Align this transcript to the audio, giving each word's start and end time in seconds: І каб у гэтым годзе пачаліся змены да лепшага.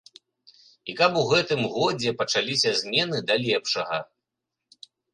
І 0.93 0.95
каб 1.01 1.19
у 1.21 1.23
гэтым 1.33 1.61
годзе 1.75 2.15
пачаліся 2.23 2.75
змены 2.83 3.23
да 3.31 3.35
лепшага. 3.47 4.05